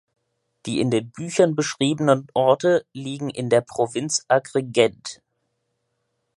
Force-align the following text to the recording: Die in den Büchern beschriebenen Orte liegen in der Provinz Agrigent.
Die 0.65 0.79
in 0.79 0.89
den 0.89 1.11
Büchern 1.11 1.53
beschriebenen 1.55 2.25
Orte 2.33 2.87
liegen 2.91 3.29
in 3.29 3.51
der 3.51 3.61
Provinz 3.61 4.25
Agrigent. 4.29 5.21